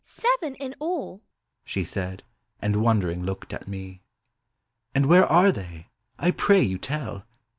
[0.03, 1.21] Seven in all,"
[1.63, 2.23] she said,
[2.59, 4.01] And wondering looked at me."
[4.95, 5.89] And where are they?
[6.17, 7.23] I pray you tell."